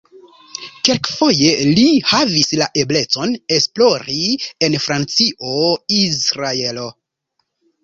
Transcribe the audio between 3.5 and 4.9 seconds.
esplori en